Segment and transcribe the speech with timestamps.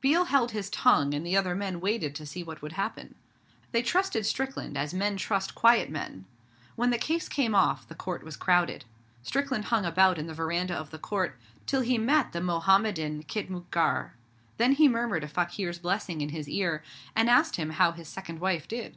[0.00, 3.14] Biel held his tongue, and the other men waited to see what would happen.
[3.72, 6.24] They trusted Strickland as men trust quiet men.
[6.76, 8.86] When the case came off the Court was crowded.
[9.22, 11.36] Strickland hung about in the veranda of the Court,
[11.66, 14.12] till he met the Mohammedan khitmutgar.
[14.56, 16.82] Then he murmured a fakir's blessing in his ear,
[17.14, 18.96] and asked him how his second wife did.